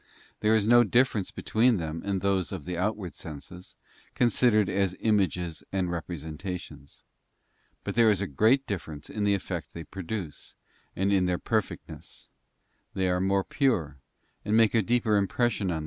[0.39, 3.75] There is no difference between them and those of the outward senses,
[4.15, 7.03] considered as images and representations;
[7.83, 10.55] but there is a great difference in the effect they produce,
[10.95, 12.29] and in their perfectness:
[12.95, 13.99] they are more pure,
[14.43, 15.79] and make a deeper impression on.